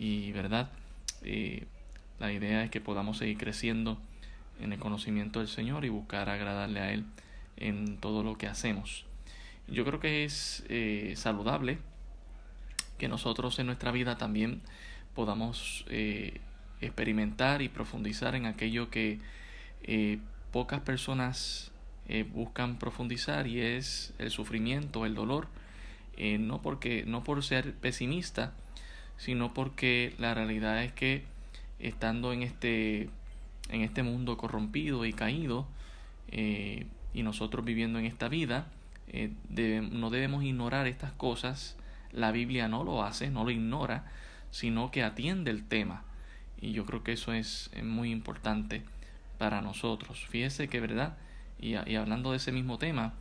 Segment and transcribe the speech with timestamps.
[0.00, 0.70] y verdad,
[1.22, 1.66] eh,
[2.18, 3.98] la idea es que podamos seguir creciendo
[4.58, 7.04] en el conocimiento del Señor y buscar agradarle a Él
[7.58, 9.04] en todo lo que hacemos.
[9.68, 11.78] Yo creo que es eh, saludable
[12.96, 14.62] que nosotros en nuestra vida también
[15.14, 16.40] podamos eh,
[16.80, 19.18] experimentar y profundizar en aquello que
[20.50, 21.72] pocas personas
[22.32, 25.48] buscan profundizar y es el sufrimiento, el dolor,
[26.18, 28.52] no porque no por ser pesimista,
[29.20, 31.24] sino porque la realidad es que
[31.78, 33.10] estando en este,
[33.68, 35.68] en este mundo corrompido y caído,
[36.28, 38.68] eh, y nosotros viviendo en esta vida,
[39.08, 39.30] eh,
[39.92, 41.76] no debemos ignorar estas cosas.
[42.12, 44.10] La Biblia no lo hace, no lo ignora,
[44.50, 46.02] sino que atiende el tema.
[46.58, 48.84] Y yo creo que eso es, muy importante
[49.36, 50.24] para nosotros.
[50.30, 51.18] Fíjese que, ¿verdad?
[51.60, 53.12] Y, y hablando de ese mismo tema,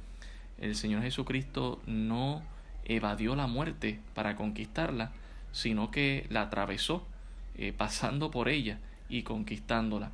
[0.60, 2.42] el Señor Jesucristo no
[2.86, 5.12] evadió la muerte para conquistarla,
[5.52, 7.06] sino que la atravesó,
[7.58, 10.12] eh, pasando por ella y conquistándola.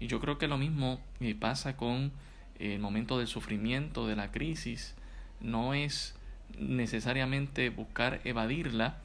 [0.00, 2.12] Y yo creo que lo mismo eh, pasa con
[2.58, 4.94] el momento del sufrimiento, de la crisis.
[5.40, 6.14] No es
[6.58, 8.98] necesariamente buscar evadirla,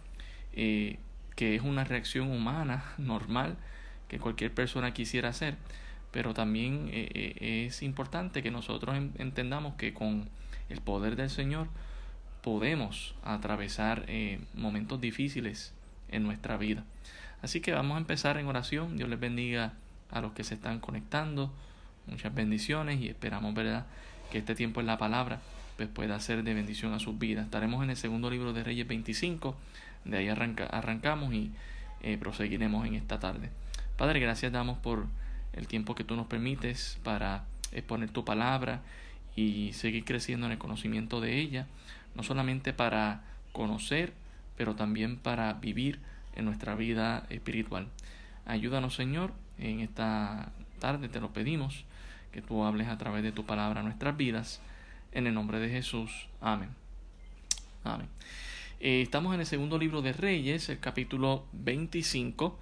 [0.54, 0.98] eh,
[1.36, 3.58] que es una reacción humana normal
[4.08, 5.56] que cualquier persona quisiera hacer,
[6.12, 10.28] pero también es importante que nosotros entendamos que con
[10.70, 11.68] el poder del Señor
[12.42, 15.74] podemos atravesar eh, momentos difíciles
[16.10, 16.84] en nuestra vida.
[17.42, 18.98] Así que vamos a empezar en oración.
[18.98, 19.74] Dios les bendiga
[20.12, 21.52] a los que se están conectando.
[22.08, 23.86] Muchas bendiciones y esperamos, ¿verdad?,
[24.32, 25.42] que este tiempo en la palabra
[25.78, 27.46] pues, pueda ser de bendición a sus vidas.
[27.46, 29.56] Estaremos en el segundo libro de Reyes 25.
[30.06, 31.52] De ahí arranca, arrancamos y
[32.02, 33.50] eh, proseguiremos en esta tarde.
[33.98, 35.08] Padre, gracias damos por
[35.54, 38.82] el tiempo que tú nos permites para exponer tu palabra
[39.36, 41.68] y seguir creciendo en el conocimiento de ella
[42.16, 44.14] no solamente para conocer,
[44.58, 46.00] pero también para vivir
[46.36, 47.88] en nuestra vida espiritual.
[48.46, 51.86] Ayúdanos, Señor, en esta tarde te lo pedimos,
[52.32, 54.62] que tú hables a través de tu palabra nuestras vidas.
[55.12, 56.28] En el nombre de Jesús.
[56.40, 56.70] Amén.
[57.84, 58.08] Amén.
[58.80, 62.58] Eh, estamos en el segundo libro de Reyes, el capítulo 25.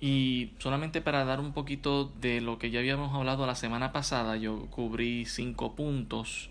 [0.00, 4.36] Y solamente para dar un poquito de lo que ya habíamos hablado la semana pasada,
[4.36, 6.50] yo cubrí cinco puntos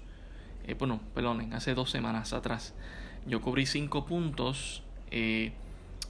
[0.68, 2.76] eh, bueno, perdonen, hace dos semanas atrás,
[3.26, 5.54] yo cubrí cinco puntos eh,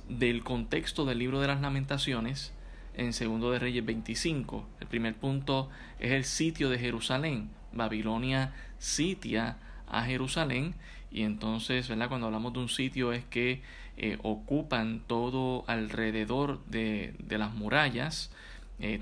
[0.10, 2.54] del contexto del libro de las lamentaciones
[2.96, 4.68] en Segundo de Reyes 25.
[4.80, 5.70] El primer punto
[6.00, 7.52] es el sitio de Jerusalén.
[7.72, 9.58] Babilonia sitia
[9.88, 10.74] a Jerusalén
[11.12, 12.10] y entonces, ¿verdad?
[12.10, 13.62] Cuando hablamos de un sitio es que
[13.98, 18.32] eh, ocupan todo alrededor de, de las murallas,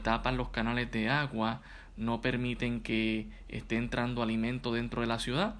[0.03, 1.61] tapan los canales de agua,
[1.97, 5.55] no permiten que esté entrando alimento dentro de la ciudad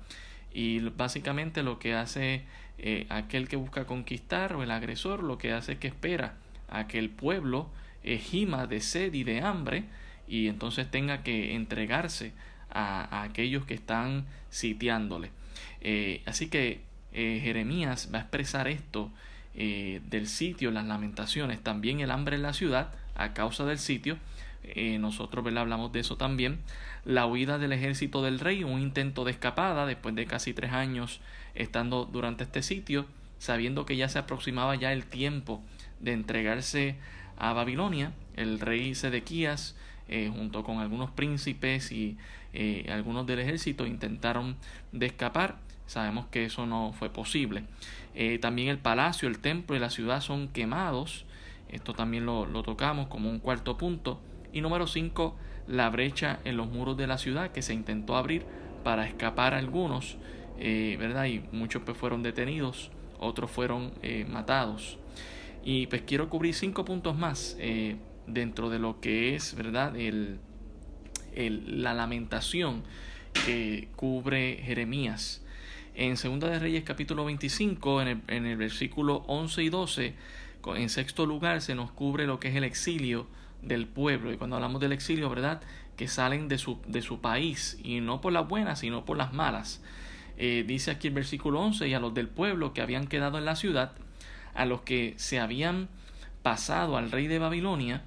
[0.53, 2.43] y básicamente lo que hace
[2.77, 6.35] eh, aquel que busca conquistar o el agresor lo que hace es que espera
[6.69, 7.69] a que el pueblo
[8.03, 9.85] eh, gima de sed y de hambre
[10.27, 12.33] y entonces tenga que entregarse
[12.69, 15.31] a, aquellos que están sitiándole.
[15.81, 16.81] Eh, así que
[17.13, 19.09] Jeremías va a expresar esto
[19.53, 24.17] del sitio, las lamentaciones, también el hambre en la ciudad a causa del sitio
[24.75, 26.59] eh, nosotros hablamos de eso también,
[27.03, 31.19] la huida del ejército del rey, un intento de escapada después de casi tres años
[31.53, 33.05] estando durante este sitio,
[33.37, 35.61] sabiendo que ya se aproximaba ya el tiempo
[35.99, 36.95] de entregarse
[37.37, 39.75] a Babilonia, el rey Sedequías,
[40.07, 42.17] eh, junto con algunos príncipes y
[42.53, 44.55] eh, algunos del ejército, intentaron
[44.91, 45.57] de escapar.
[45.87, 47.63] Sabemos que eso no fue posible.
[48.41, 51.25] también el palacio, el templo y la ciudad son quemados.
[51.69, 54.19] Esto también lo, lo tocamos como un cuarto punto.
[54.55, 55.35] Y número 5,
[55.67, 58.45] la brecha en los muros de la ciudad que se intentó abrir
[58.85, 60.15] para escapar algunos,
[60.57, 61.25] eh, ¿verdad?
[61.25, 62.89] Y muchos pues fueron detenidos,
[63.19, 64.97] otros fueron eh, matados.
[65.65, 69.93] Y pues quiero cubrir cinco puntos más eh, dentro de lo que es, ¿verdad?
[69.97, 70.39] El,
[71.35, 72.83] la lamentación
[73.45, 75.43] que cubre Jeremías.
[75.95, 80.13] En Segunda de Reyes capítulo 25, en el, en el versículo 11 y 12,
[80.77, 83.27] en sexto lugar se nos cubre lo que es el exilio
[83.65, 84.31] del pueblo.
[84.31, 85.61] Y cuando hablamos del exilio, ¿verdad?
[85.97, 89.33] Que salen de su, de su país, y no por las buenas, sino por las
[89.33, 89.81] malas.
[90.37, 93.45] Eh, dice aquí el versículo 11, y a los del pueblo que habían quedado en
[93.45, 93.93] la ciudad,
[94.53, 95.89] a los que se habían
[96.41, 98.03] pasado al rey de Babilonia,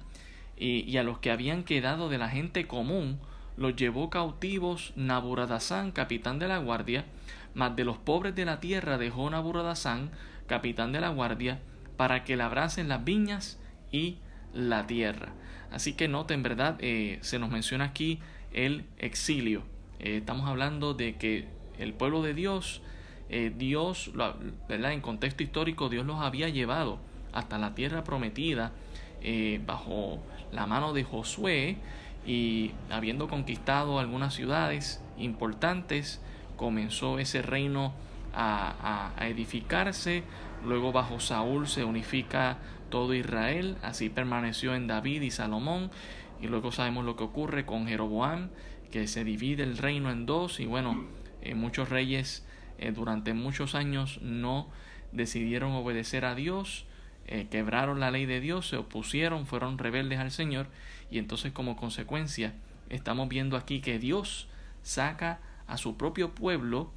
[0.59, 3.19] y, a los que habían quedado de la gente común,
[3.55, 7.05] los llevó cautivos Naburadazán, capitán de la guardia,
[7.53, 10.11] mas de los pobres de la tierra dejó Naburadazán,
[10.47, 11.59] capitán de la guardia,
[11.95, 13.57] para que labrasen las viñas
[13.91, 14.17] y
[14.53, 15.33] la tierra.
[15.71, 16.77] Así que noten, ¿verdad?
[16.79, 18.19] Eh, se nos menciona aquí
[18.53, 19.63] el exilio.
[19.99, 22.81] Eh, estamos hablando de que el pueblo de Dios,
[23.29, 24.11] eh, Dios,
[24.67, 24.93] ¿verdad?
[24.93, 26.99] En contexto histórico, Dios los había llevado
[27.31, 28.71] hasta la tierra prometida
[29.65, 30.23] bajo
[30.53, 31.77] la mano de Josué
[32.25, 36.21] y habiendo conquistado algunas ciudades importantes,
[36.55, 37.93] comenzó ese reino
[38.33, 40.23] a, a, edificarse.
[40.65, 42.57] Luego bajo Saúl se unifica
[42.89, 45.91] todo Israel, así permaneció en David y Salomón.
[46.41, 48.49] Y luego sabemos lo que ocurre con Jeroboam,
[48.91, 50.59] que se divide el reino en dos.
[50.59, 51.05] Y bueno,
[51.41, 52.45] eh, muchos reyes
[52.77, 54.69] eh, durante muchos años no
[55.11, 56.85] decidieron obedecer a Dios,
[57.27, 60.67] eh, quebraron la ley de Dios, se opusieron, fueron rebeldes al Señor.
[61.11, 62.53] Y entonces como consecuencia
[62.89, 64.47] estamos viendo aquí que Dios
[64.81, 66.91] saca a su propio pueblo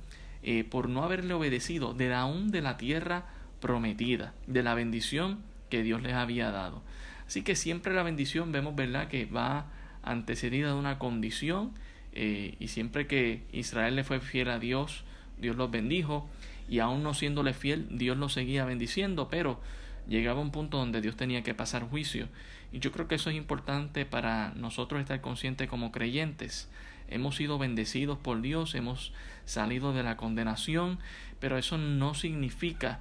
[0.70, 3.26] por no haberle obedecido de aún de la tierra
[3.60, 5.38] prometida, de la bendición
[5.72, 6.82] que Dios les había dado.
[7.26, 9.70] Así que siempre la bendición vemos, ¿verdad?, que va
[10.02, 11.72] antecedida de una condición
[12.12, 15.04] eh, y siempre que Israel le fue fiel a Dios,
[15.38, 16.28] Dios los bendijo
[16.68, 19.62] y aún no siéndole fiel, Dios los seguía bendiciendo, pero
[20.06, 22.28] llegaba un punto donde Dios tenía que pasar juicio.
[22.70, 26.68] Y yo creo que eso es importante para nosotros estar conscientes como creyentes
[27.08, 29.12] hemos sido bendecidos por Dios, hemos
[29.44, 30.98] salido de la condenación,
[31.40, 33.00] pero eso no significa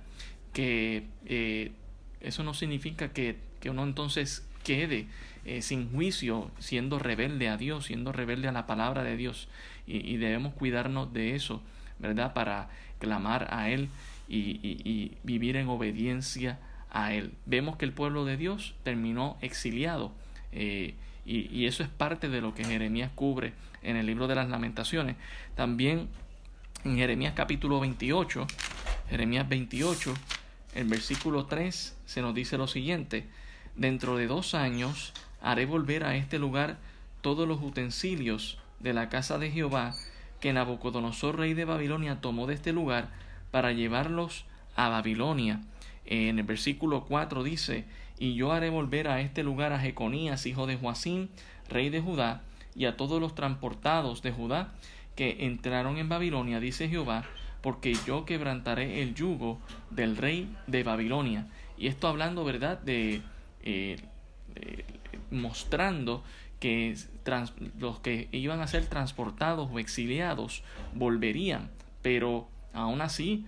[0.53, 1.71] que eh,
[2.21, 5.07] eso no significa que, que uno entonces quede
[5.45, 9.47] eh, sin juicio, siendo rebelde a Dios, siendo rebelde a la palabra de Dios.
[9.88, 11.62] Y, y debemos cuidarnos de eso,
[12.00, 12.33] ¿verdad?
[12.33, 12.69] Para
[13.00, 13.89] clamar a Él
[14.27, 16.59] y, y, y, vivir en obediencia
[16.91, 17.33] a Él.
[17.45, 20.13] Vemos que el pueblo de Dios terminó exiliado.
[20.51, 20.95] Eh,
[21.25, 23.53] y, eso es parte de lo que Jeremías cubre
[23.83, 25.15] en el libro de las lamentaciones.
[25.56, 26.07] También
[26.83, 28.47] en Jeremías capítulo 28,
[29.09, 30.13] Jeremías 28,
[30.73, 33.25] el versículo 3 se nos dice lo siguiente,
[33.75, 36.77] dentro de dos años haré volver a este lugar
[37.21, 39.95] todos los utensilios de la casa de Jehová
[40.39, 43.09] que Nabucodonosor, rey de Babilonia, tomó de este lugar
[43.51, 44.45] para llevarlos
[44.75, 45.62] a Babilonia.
[46.06, 47.85] En el versículo 4 dice,
[48.18, 51.29] y yo haré volver a este lugar a Jeconías, hijo de Joacín,
[51.69, 52.41] rey de Judá,
[52.75, 54.73] y a todos los transportados de Judá
[55.15, 57.25] que entraron en Babilonia, dice Jehová,
[57.62, 59.60] porque yo quebrantaré el yugo
[59.90, 61.48] del rey de Babilonia.
[61.78, 63.22] Y esto hablando, ¿verdad?, de,
[63.63, 63.98] eh,
[65.30, 66.24] mostrando
[66.60, 66.96] que
[67.80, 70.63] los que iban a ser transportados o exiliados
[70.94, 71.72] volverían,
[72.04, 73.46] pero aún así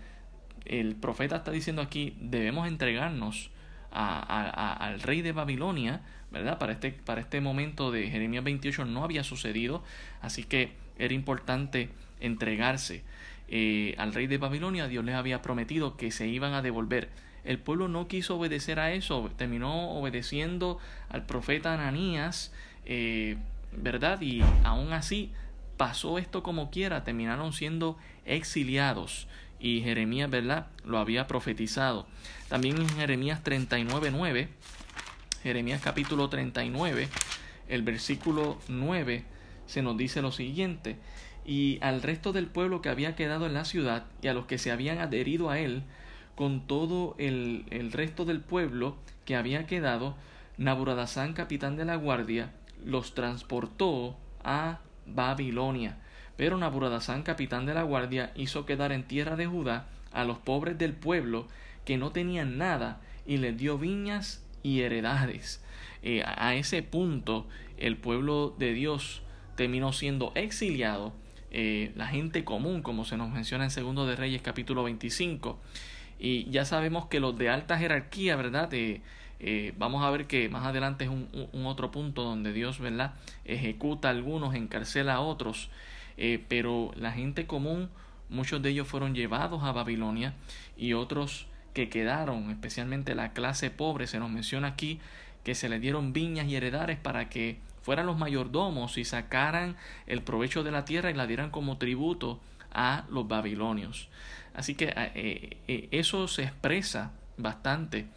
[0.66, 3.51] el profeta está diciendo aquí, debemos entregarnos
[3.92, 6.01] al rey de Babilonia,
[6.31, 6.57] ¿verdad?
[6.57, 9.83] Para este, para este momento de Jeremías 28 no había sucedido,
[10.21, 11.89] así que era importante
[12.19, 13.04] entregarse
[13.48, 14.88] eh, al rey de Babilonia.
[14.88, 17.10] Dios les había prometido que se iban a devolver.
[17.44, 20.80] El pueblo no quiso obedecer a eso, terminó obedeciendo
[21.10, 22.54] al profeta Ananías,
[22.86, 23.38] eh,
[23.74, 24.22] ¿verdad?
[24.22, 25.31] Y aún así
[25.78, 29.28] pasó esto como quiera, terminaron siendo exiliados
[29.63, 30.68] y Jeremías, ¿verdad?
[30.86, 32.06] Lo había profetizado.
[32.50, 34.50] También en Jeremías 39.9,
[35.42, 37.07] Jeremías capítulo 39,
[37.69, 39.24] el versículo 9,
[39.66, 40.98] se nos dice lo siguiente,
[41.45, 44.57] y al resto del pueblo que había quedado en la ciudad y a los que
[44.57, 45.84] se habían adherido a él,
[46.36, 48.95] con todo el, el resto del pueblo
[49.25, 50.16] que había quedado,
[50.57, 52.51] Naburadazán, capitán de la guardia,
[52.84, 55.98] los transportó a Babilonia
[56.36, 60.78] pero Naburadazán, capitán de la guardia, hizo quedar en tierra de Judá a los pobres
[60.78, 61.48] del pueblo
[61.86, 65.63] que no tenían nada y les dio viñas y heredades.
[66.01, 67.47] Eh, a ese punto
[67.78, 69.21] el pueblo de Dios
[69.56, 71.14] terminó siendo exiliado.
[71.54, 75.60] Eh, la gente común, como se nos menciona en Segundo de Reyes capítulo 25.
[76.19, 78.69] Y ya sabemos que los de alta jerarquía, ¿verdad?
[78.74, 83.14] Eh, vamos a ver que más adelante es un, un, otro punto donde Dios, ¿verdad?
[83.45, 85.69] Ejecuta a algunos, encarcela a otros.
[86.18, 87.90] Eh, pero la gente común,
[88.30, 90.33] muchos de ellos fueron llevados a Babilonia
[90.78, 95.00] y otros que quedaron, especialmente la clase pobre, se nos menciona aquí
[95.44, 99.75] que se le dieron viñas y heredades para que fueran los mayordomos y sacaran
[100.07, 102.40] el provecho de la tierra y la dieran como tributo
[102.71, 104.09] a los babilonios.
[104.54, 108.07] Así que eh, eh, eso se expresa bastante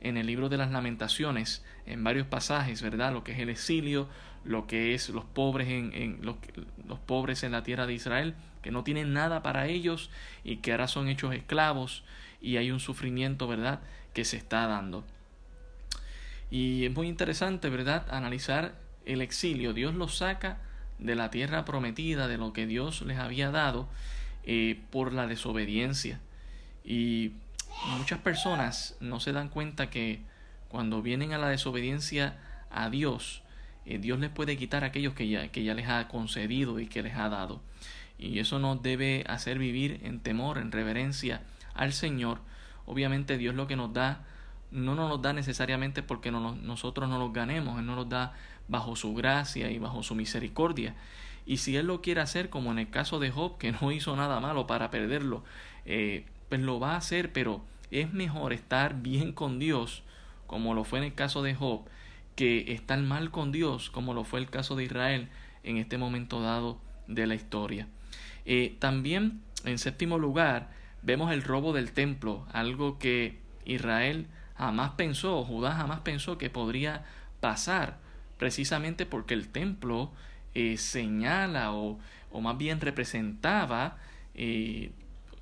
[0.00, 3.12] en el libro de las lamentaciones, en varios pasajes, ¿verdad?
[3.12, 4.08] Lo que es el exilio,
[4.44, 6.36] lo que es los pobres en, en los,
[6.86, 10.10] los, pobres en la tierra de Israel, que no tienen nada para ellos
[10.44, 12.04] y que ahora son hechos esclavos
[12.40, 13.80] y hay un sufrimiento, ¿verdad?,
[14.12, 15.04] que se está dando.
[16.50, 19.72] Y es muy interesante, ¿verdad?, analizar el exilio.
[19.72, 20.58] Dios los saca
[20.98, 23.88] de la tierra prometida, de lo que Dios les había dado,
[24.44, 26.20] eh, por la desobediencia.
[26.84, 27.32] Y
[27.96, 30.20] muchas personas no se dan cuenta que
[30.68, 32.36] cuando vienen a la desobediencia
[32.70, 33.42] a Dios,
[33.84, 37.02] eh, Dios les puede quitar aquellos que ya, que ya les ha concedido y que
[37.02, 37.62] les ha dado.
[38.18, 41.42] Y eso nos debe hacer vivir en temor, en reverencia
[41.74, 42.40] al Señor.
[42.86, 44.24] Obviamente Dios lo que nos da
[44.70, 48.34] no nos los da necesariamente porque nosotros no los ganemos, Él nos los da
[48.68, 50.94] bajo su gracia y bajo su misericordia.
[51.46, 54.16] Y si Él lo quiere hacer, como en el caso de Job, que no hizo
[54.16, 55.44] nada malo para perderlo,
[55.84, 60.02] eh, pues lo va a hacer, pero es mejor estar bien con Dios,
[60.46, 61.82] como lo fue en el caso de Job,
[62.34, 65.28] que estar mal con Dios, como lo fue el caso de Israel
[65.62, 67.88] en este momento dado de la historia.
[68.44, 70.70] Eh, también, en séptimo lugar,
[71.02, 74.26] vemos el robo del templo, algo que Israel
[74.58, 77.04] jamás pensó, Judá jamás pensó que podría
[77.40, 77.98] pasar,
[78.38, 80.10] precisamente porque el templo
[80.54, 81.98] eh, señala o,
[82.30, 83.98] o, más bien representaba,
[84.34, 84.90] eh,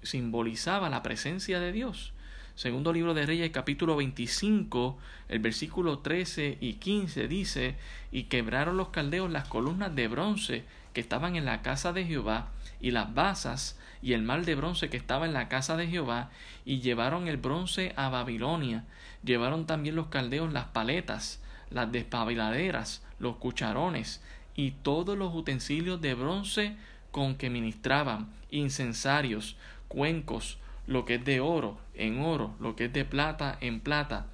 [0.03, 2.13] simbolizaba la presencia de Dios.
[2.57, 4.97] Segundo libro de Reyes, capítulo 25,
[5.29, 7.75] el versículo 13 y 15 dice,
[8.13, 12.51] y quebraron los caldeos las columnas de bronce que estaban en la casa de Jehová,
[12.81, 16.31] y las basas, y el mal de bronce que estaba en la casa de Jehová,
[16.65, 18.85] y llevaron el bronce a Babilonia.
[19.25, 21.41] Llevaron también los caldeos las paletas,
[21.71, 24.23] las despabiladeras, los cucharones,
[24.55, 26.77] y todos los utensilios de bronce
[27.11, 29.57] con que ministraban, incensarios,
[29.89, 34.27] cuencos, lo que es de oro en oro, lo que es de plata en plata,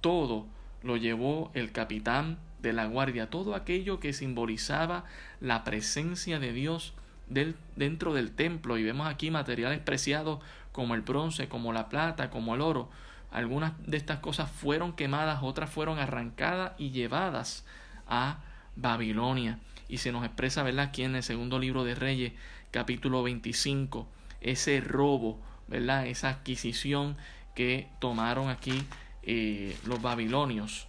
[0.00, 0.46] todo
[0.82, 5.04] lo llevó el capitán de la guardia, todo aquello que simbolizaba
[5.40, 6.94] la presencia de Dios
[7.28, 8.78] del, dentro del templo.
[8.78, 12.88] Y vemos aquí materiales preciados como el bronce, como la plata, como el oro.
[13.32, 17.64] Algunas de estas cosas fueron quemadas, otras fueron arrancadas y llevadas
[18.06, 18.38] a
[18.76, 19.58] Babilonia.
[19.88, 22.32] Y se nos expresa, ¿verdad?, aquí en el segundo libro de Reyes,
[22.70, 24.06] capítulo 25,
[24.40, 25.40] ese robo
[25.72, 26.06] ¿verdad?
[26.06, 27.16] Esa adquisición
[27.54, 28.84] que tomaron aquí
[29.22, 30.86] eh, los babilonios.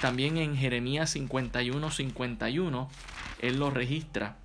[0.00, 2.90] También en Jeremías 51, 51,
[3.40, 4.36] él lo registra.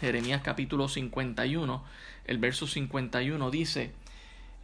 [0.00, 1.84] Jeremías capítulo 51,
[2.26, 3.92] el verso 51 dice,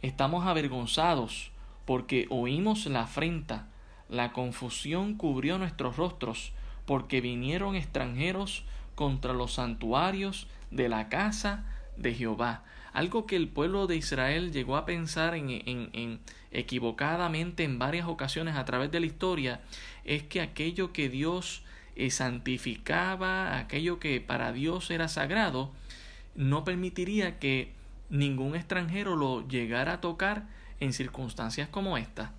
[0.01, 1.50] estamos avergonzados
[1.85, 3.67] porque oímos la afrenta,
[4.09, 6.53] la confusión cubrió nuestros rostros,
[6.85, 8.63] porque vinieron extranjeros
[8.95, 11.65] contra los santuarios de la casa
[11.97, 12.63] de Jehová.
[12.93, 16.19] Algo que el pueblo de Israel llegó a pensar en, en,
[16.51, 19.61] equivocadamente en varias ocasiones a través de la historia
[20.03, 21.63] es que aquello que Dios
[21.95, 25.71] eh, santificaba, aquello que para Dios era sagrado,
[26.35, 27.71] no permitiría que
[28.09, 30.47] ningún extranjero lo llegara a tocar
[30.81, 32.33] en circunstancias como esta.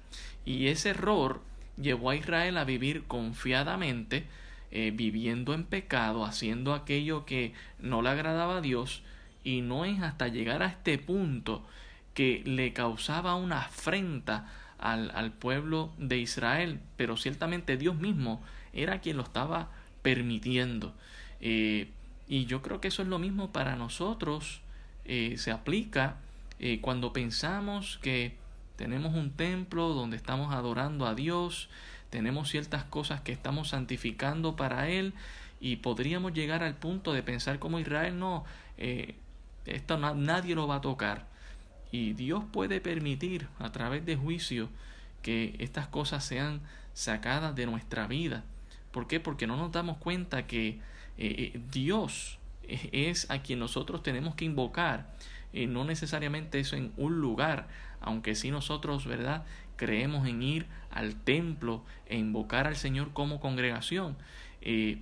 [0.44, 1.40] Y ese error
[1.80, 4.26] llevó a Israel a vivir confiadamente,
[4.70, 9.02] eh, viviendo en pecado, haciendo aquello que no le agradaba a Dios,
[9.44, 11.64] y no es hasta llegar a este punto
[12.12, 19.00] que le causaba una afrenta al, al, pueblo de Israel, pero ciertamente Dios mismo era
[19.00, 19.70] quien lo estaba
[20.02, 20.94] permitiendo.
[21.40, 21.88] Eh,
[22.28, 24.60] y yo creo que eso es lo mismo para nosotros,
[25.04, 26.16] eh, se aplica
[26.62, 28.36] eh, cuando pensamos que
[28.76, 31.68] tenemos un templo donde estamos adorando a Dios,
[32.08, 35.12] tenemos ciertas cosas que estamos santificando para Él
[35.60, 38.44] y podríamos llegar al punto de pensar como Israel, no,
[39.66, 41.26] esto nadie lo va a tocar.
[41.92, 44.70] Y Dios puede permitir a través de juicio
[45.20, 46.62] que estas cosas sean
[46.94, 48.44] sacadas de nuestra vida.
[48.90, 49.20] ¿Por qué?
[49.20, 50.78] Porque no nos damos cuenta que eh,
[51.18, 55.10] eh, Dios es a quien nosotros tenemos que invocar.
[55.52, 57.68] Y no necesariamente eso en un lugar,
[58.00, 59.44] aunque sí nosotros, ¿verdad?
[59.76, 64.16] Creemos en ir al templo e invocar al Señor como congregación.
[64.60, 64.98] Eh,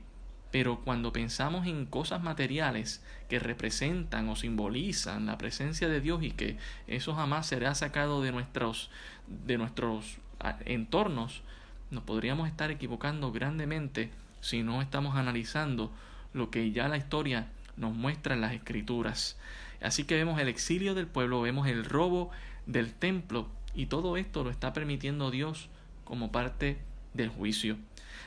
[0.50, 6.32] pero cuando pensamos en cosas materiales que representan o simbolizan la presencia de Dios y
[6.32, 8.90] que eso jamás será sacado de nuestros,
[9.28, 10.18] de nuestros
[10.64, 11.42] entornos,
[11.90, 15.92] nos podríamos estar equivocando grandemente si no estamos analizando
[16.32, 19.38] lo que ya la historia nos muestra en las escrituras.
[19.80, 22.30] Así que vemos el exilio del pueblo, vemos el robo
[22.66, 25.68] del templo y todo esto lo está permitiendo Dios
[26.04, 26.78] como parte
[27.14, 27.76] del juicio.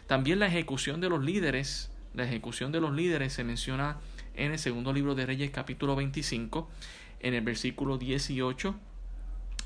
[0.07, 3.97] También la ejecución de los líderes la ejecución de los líderes se menciona
[4.35, 6.69] en el segundo libro de Reyes capítulo 25,
[7.21, 8.75] en el versículo 18,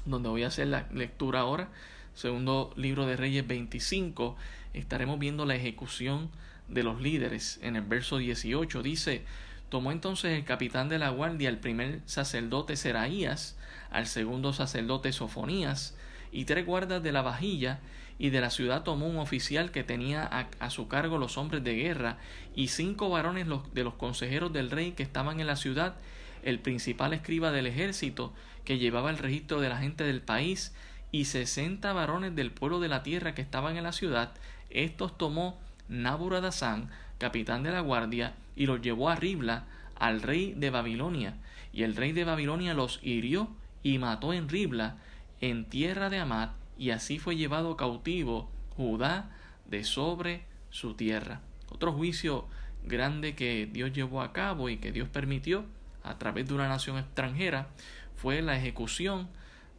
[0.05, 1.69] donde voy a hacer la lectura ahora.
[2.13, 4.37] Segundo libro de Reyes 25,
[4.73, 6.29] estaremos viendo la ejecución
[6.69, 7.59] de los líderes.
[7.61, 9.23] En el verso 18 dice,
[9.69, 13.57] tomó entonces el capitán de la guardia al primer sacerdote Seraías,
[13.91, 15.95] al segundo sacerdote Sofonías,
[16.31, 17.79] y tres guardas de la vajilla,
[18.19, 20.23] y de la ciudad tomó un oficial que tenía
[20.59, 22.17] a, su cargo los hombres de guerra
[22.55, 25.95] y cinco varones de los consejeros del rey que estaban en la ciudad,
[26.43, 28.33] el principal escriba del ejército
[28.65, 30.73] que llevaba el registro de la gente del país
[31.11, 34.31] y sesenta varones del pueblo de la tierra que estaban en la ciudad.
[34.69, 40.69] Estos tomó Naburadazán, capitán de la guardia, y los llevó a Ribla al rey de
[40.69, 41.35] Babilonia.
[41.73, 43.49] Y el rey de Babilonia los hirió
[43.83, 44.97] y mató en Ribla,
[45.41, 49.31] en tierra de Amat, y así fue llevado cautivo Judá
[49.65, 51.41] de sobre su tierra.
[51.69, 52.45] Otro juicio
[52.83, 55.65] grande que Dios llevó a cabo y que Dios permitió
[56.03, 57.67] a través de una nación extranjera
[58.15, 59.27] fue la ejecución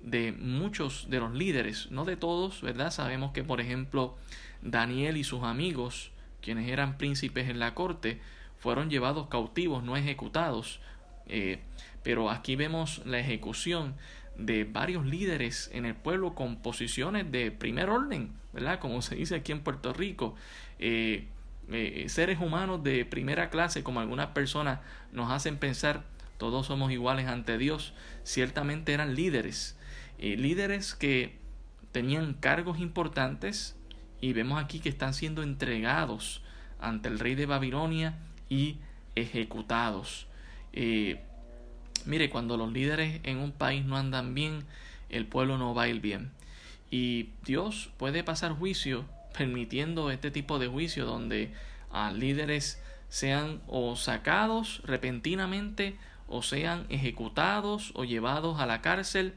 [0.02, 2.90] de muchos de los líderes, no de todos, ¿verdad?
[2.90, 4.16] Sabemos que, por ejemplo,
[4.62, 8.20] Daniel y sus amigos, quienes eran príncipes en la corte,
[8.58, 10.80] fueron llevados cautivos, no ejecutados.
[11.26, 11.60] Eh,
[12.02, 13.94] pero aquí vemos la ejecución
[14.36, 18.78] de varios líderes en el pueblo con posiciones de primer orden, ¿verdad?
[18.78, 20.34] Como se dice aquí en Puerto Rico.
[20.78, 21.26] Eh,
[21.70, 24.80] eh, seres humanos de primera clase, como algunas personas
[25.12, 26.04] nos hacen pensar,
[26.38, 29.76] todos somos iguales ante Dios, ciertamente eran líderes,
[30.18, 31.36] líderes que
[31.92, 33.77] tenían cargos importantes
[34.20, 36.42] y vemos aquí que están siendo entregados
[36.80, 38.14] ante el rey de Babilonia
[38.48, 38.78] y
[39.14, 40.26] ejecutados.
[42.08, 44.64] Mire, cuando los líderes en un país no andan bien,
[45.10, 46.30] el pueblo no va a ir bien.
[46.90, 49.04] Y Dios puede pasar juicio
[49.36, 51.52] permitiendo este tipo de juicio donde
[51.90, 55.96] a líderes sean o sacados repentinamente
[56.28, 59.34] o sean ejecutados o llevados a la cárcel.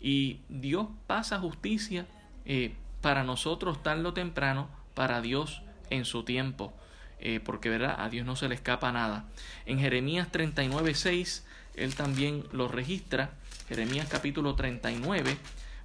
[0.00, 2.06] Y Dios pasa justicia
[2.44, 6.72] eh, para nosotros tarde o temprano, para Dios en su tiempo.
[7.18, 9.26] Eh, porque verdad, a Dios no se le escapa nada.
[9.66, 11.44] En Jeremías 39, 6
[11.74, 13.34] él también lo registra.
[13.68, 15.36] Jeremías capítulo 39,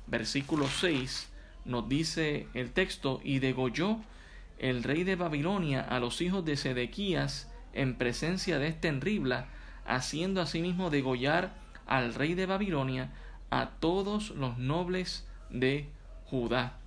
[0.07, 1.29] versículo 6,
[1.65, 3.97] nos dice el texto, y degolló
[4.57, 9.47] el rey de Babilonia a los hijos de Sedequías en presencia de este en Ribla,
[9.85, 11.53] haciendo asimismo degollar
[11.85, 13.11] al rey de Babilonia
[13.49, 15.89] a todos los nobles de
[16.23, 16.79] Judá.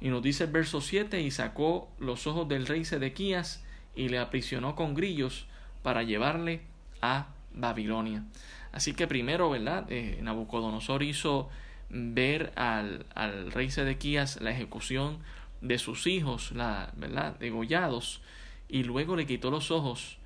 [0.00, 3.62] Y nos dice el verso 7, y sacó los ojos del rey Sedequías
[3.94, 5.46] y le aprisionó con grillos
[5.82, 6.62] para llevarle
[7.02, 8.24] a Babilonia.
[8.72, 9.86] Así que primero, ¿verdad?
[9.90, 11.50] Eh, Nabucodonosor hizo
[11.90, 15.18] ver al, al, rey Sedequías la ejecución
[15.60, 17.36] de sus hijos, la, ¿verdad?
[17.38, 18.22] Degollados,
[18.68, 20.18] y luego le quitó los ojos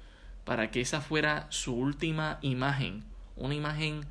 [0.44, 3.03] para que esa fuera su última imagen,
[3.37, 4.05] una imagen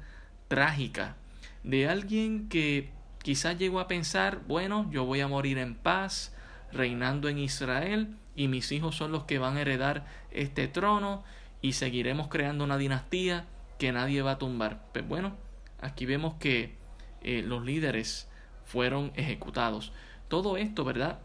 [0.47, 1.15] trágica
[1.63, 2.89] de alguien que
[3.23, 6.35] quizás llegó a pensar, bueno, yo voy a morir en paz,
[6.71, 11.23] reinando en Israel, y mis hijos son los que van a heredar este trono,
[11.61, 13.47] y seguiremos creando una dinastía
[13.79, 14.85] que nadie va a tumbar.
[14.93, 15.35] Pues bueno,
[15.81, 16.75] aquí vemos que
[17.21, 18.29] eh, los líderes
[18.65, 19.91] fueron ejecutados.
[20.27, 21.19] Todo esto, ¿verdad?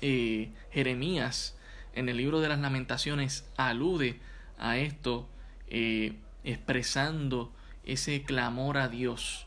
[0.00, 1.56] Eh, Jeremías
[1.92, 4.20] en el libro de las lamentaciones alude
[4.58, 5.28] a esto,
[5.68, 7.52] eh, expresando
[7.84, 9.46] ese clamor a Dios.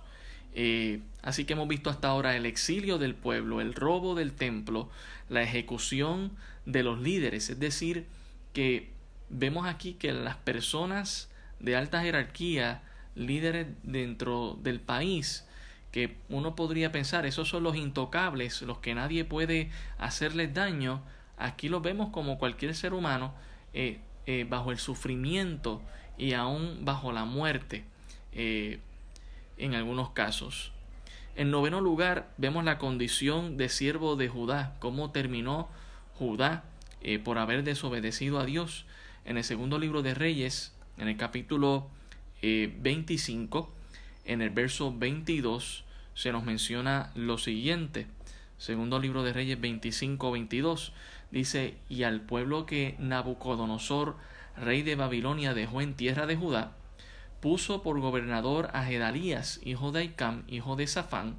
[1.22, 4.90] Así que hemos visto hasta ahora el exilio del pueblo, el robo del templo,
[5.30, 6.32] la ejecución
[6.66, 8.06] de los líderes, es decir,
[8.54, 8.92] que
[9.30, 12.84] vemos aquí que las personas de alta jerarquía,
[13.16, 15.46] líderes dentro del país,
[15.92, 21.02] que uno podría pensar, esos son los intocables, los que nadie puede hacerles daño,
[21.38, 23.34] aquí los vemos como cualquier ser humano,
[23.74, 25.82] eh, eh, bajo el sufrimiento
[26.18, 27.84] y aún bajo la muerte,
[28.32, 28.80] eh,
[29.58, 30.72] en algunos casos.
[31.36, 35.68] En noveno lugar, vemos la condición de siervo de Judá, cómo terminó
[36.14, 36.64] Judá
[37.24, 38.86] por haber desobedecido a Dios.
[39.26, 41.88] En el segundo libro de Reyes, en el capítulo
[42.42, 48.08] 25, eh, en el verso 22, se nos menciona lo siguiente.
[48.58, 50.94] Segundo libro de Reyes 25, 22,
[51.32, 54.16] dice, y al pueblo que Nabucodonosor,
[54.56, 56.74] rey de Babilonia, dejó en tierra de Judá,
[57.44, 61.36] puso por gobernador a Gedalías, hijo de Aicam, hijo de Safán,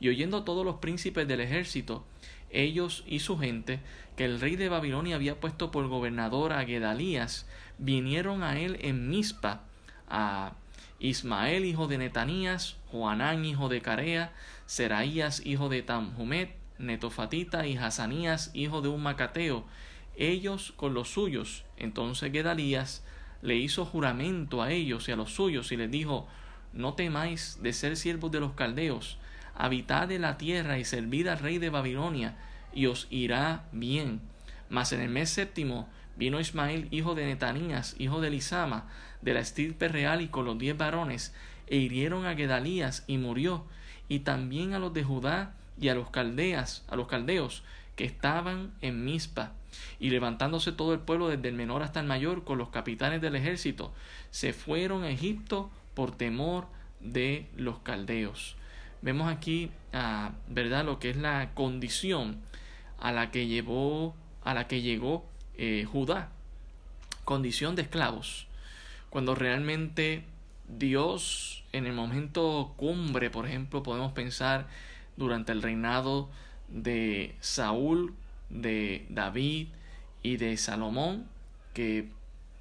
[0.00, 2.04] y oyendo todos los príncipes del ejército,
[2.50, 3.78] ellos y su gente,
[4.16, 7.46] que el rey de Babilonia había puesto por gobernador a Gedalías,
[7.78, 9.60] vinieron a él en Mispa,
[10.08, 10.54] a
[10.98, 14.32] Ismael, hijo de Netanías, Juanán, hijo de Carea,
[14.66, 19.64] Seraías, hijo de Tamhumet, Netofatita y Hasanías, hijo de un Macateo,
[20.16, 21.64] ellos con los suyos.
[21.76, 23.04] Entonces Gedalías
[23.44, 26.26] le hizo juramento a ellos y a los suyos y les dijo,
[26.72, 29.18] no temáis de ser siervos de los caldeos,
[29.54, 32.36] habitad en la tierra y servid al rey de Babilonia,
[32.72, 34.20] y os irá bien.
[34.70, 38.88] Mas en el mes séptimo vino Ismael, hijo de Netanías, hijo de Lisama,
[39.20, 41.34] de la estirpe real, y con los diez varones,
[41.66, 43.66] e hirieron a Gedalías, y murió,
[44.08, 47.62] y también a los de Judá y a los caldeas, a los caldeos,
[47.94, 49.52] que estaban en Mizpa.
[50.00, 53.36] Y levantándose todo el pueblo desde el menor hasta el mayor, con los capitanes del
[53.36, 53.92] ejército,
[54.30, 56.66] se fueron a Egipto por temor
[57.00, 58.56] de los caldeos.
[59.02, 62.40] Vemos aquí, ah, ¿verdad?, lo que es la condición
[62.98, 66.30] a la que llevó, a la que llegó eh, Judá,
[67.24, 68.46] condición de esclavos,
[69.10, 70.24] cuando realmente
[70.68, 74.68] Dios en el momento cumbre, por ejemplo, podemos pensar
[75.16, 76.30] durante el reinado
[76.68, 78.14] de Saúl,
[78.54, 79.68] de David
[80.22, 81.26] y de Salomón,
[81.74, 82.08] que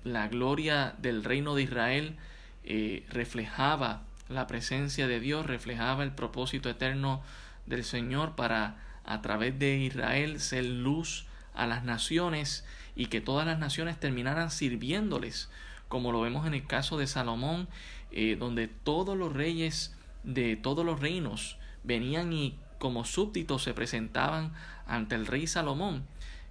[0.04, 2.18] la gloria del reino de Israel
[2.66, 7.22] eh, reflejaba la presencia de Dios, reflejaba el propósito eterno
[7.66, 8.76] del Señor para
[9.06, 14.50] a través de Israel ser luz a las naciones y que todas las naciones terminaran
[14.50, 15.50] sirviéndoles,
[15.88, 17.68] como lo vemos en el caso de Salomón,
[18.12, 24.52] eh, donde todos los reyes de todos los reinos venían y como súbditos se presentaban
[24.86, 26.04] ante el rey Salomón.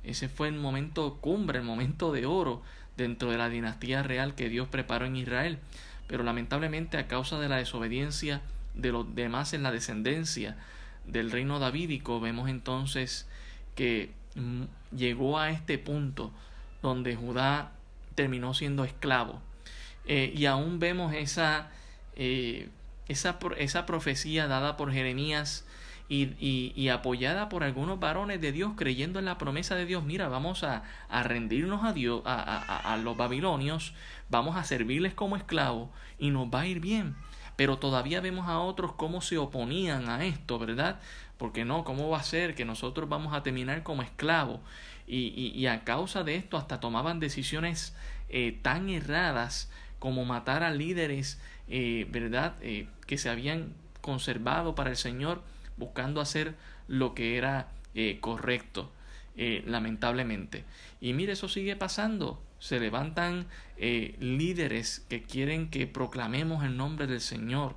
[0.03, 2.63] Ese fue el momento cumbre, el momento de oro
[2.97, 5.59] dentro de la dinastía real que Dios preparó en Israel.
[6.07, 8.41] Pero lamentablemente a causa de la desobediencia
[8.73, 10.57] de los demás en la descendencia
[11.07, 13.29] del reino davídico, vemos entonces
[13.75, 14.63] que mm,
[14.97, 16.33] llegó a este punto
[16.81, 17.73] donde Judá
[18.15, 19.43] terminó siendo esclavo.
[20.07, 21.69] Eh, y aún vemos esa,
[22.17, 22.71] eh,
[23.07, 25.67] esa, esa profecía dada por Jeremías
[26.15, 30.63] y, apoyada por algunos varones de Dios creyendo en la promesa de Dios, mira, vamos
[30.63, 30.83] a,
[31.23, 33.95] rendirnos a Dios, a, a, los babilonios,
[34.29, 37.17] vamos a servirles como esclavos y nos va a ir bien.
[37.57, 41.01] Pero todavía vemos a otros cómo se oponían a esto, ¿verdad?
[41.39, 44.61] Porque no, ¿cómo va a ser que nosotros vamos a terminar como esclavos?
[45.07, 47.95] Y, y, a causa de esto hasta tomaban decisiones
[48.29, 52.55] eh, tan erradas como matar a líderes, eh, ¿verdad?
[52.63, 55.43] Eh, que se habían conservado para el Señor
[55.77, 56.55] buscando hacer
[56.89, 58.91] lo que era eh, correcto,
[59.37, 60.65] eh, lamentablemente.
[61.01, 62.43] Y mire, eso sigue pasando.
[62.59, 67.75] Se levantan eh, líderes que quieren que proclamemos el nombre del Señor,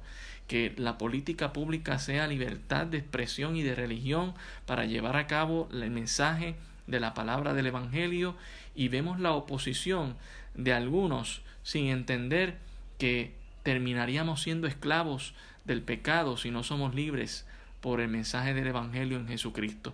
[0.47, 5.67] que la política pública sea libertad de expresión y de religión para llevar a cabo
[5.71, 6.55] el mensaje
[6.88, 8.36] de la palabra del Evangelio
[8.75, 10.15] y vemos la oposición
[10.53, 12.58] de algunos sin entender
[12.99, 15.34] que terminaríamos siendo esclavos
[15.65, 17.47] del pecado si no somos libres
[17.86, 19.93] por el mensaje del Evangelio en Jesucristo.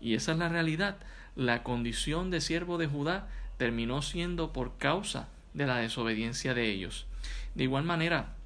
[0.00, 0.98] Y esa es la realidad.
[1.34, 3.26] La condición de siervo de Judá
[3.56, 7.04] terminó siendo por causa de la desobediencia de ellos.
[7.56, 8.36] De igual manera,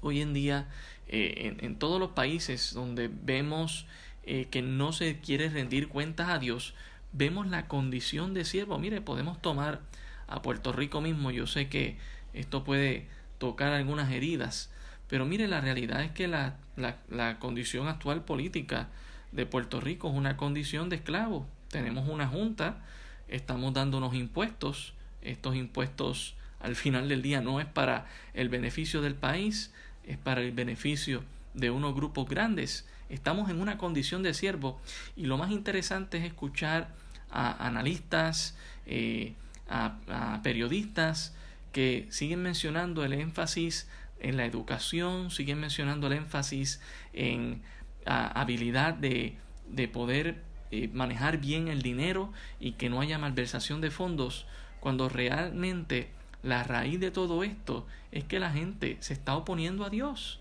[0.00, 0.68] hoy en día,
[1.08, 3.86] eh, en, todos los países donde vemos
[4.22, 6.74] eh, que no se quiere rendir cuentas a Dios,
[7.10, 8.78] vemos la condición de siervo.
[8.78, 9.80] Mire, podemos tomar
[10.28, 11.32] a Puerto Rico mismo.
[11.32, 11.98] Yo sé que
[12.32, 14.70] esto puede tocar algunas heridas,
[15.08, 18.88] pero mire, la realidad es que la, la, condición actual política
[19.32, 21.46] de Puerto Rico es una condición de esclavo.
[21.68, 22.84] Tenemos una junta,
[23.28, 29.14] estamos dándonos impuestos, estos impuestos al final del día no es para el beneficio del
[29.14, 29.72] país,
[30.04, 31.22] es para el beneficio
[31.54, 32.86] de unos grupos grandes.
[33.08, 34.80] Estamos en una condición de siervo
[35.16, 36.88] y lo más interesante es escuchar
[37.30, 39.34] a analistas, eh,
[39.68, 41.34] a periodistas
[41.72, 43.88] que siguen mencionando el énfasis
[44.20, 46.80] en la educación, siguen mencionando el énfasis
[47.12, 47.62] en
[48.06, 49.36] habilidad de,
[49.68, 54.46] de poder eh, manejar bien el dinero y que no haya malversación de fondos,
[54.78, 56.10] cuando realmente
[56.42, 60.40] la raíz de todo esto es que la gente se está oponiendo a Dios,